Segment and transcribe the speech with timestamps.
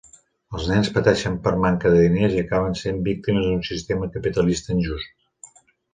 [0.59, 5.59] Els nens pateixen per manca de diners i acaben sent víctimes d'un sistema capitalista injust.